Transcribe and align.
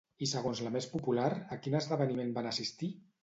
I 0.25 0.27
segons 0.29 0.61
la 0.67 0.71
més 0.75 0.87
popular, 0.93 1.27
a 1.55 1.59
quin 1.65 1.77
esdeveniment 1.81 2.35
van 2.39 2.51
assistir? 2.53 2.93